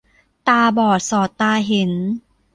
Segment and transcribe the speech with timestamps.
[0.47, 1.91] ตาบอดสอดตาเห็น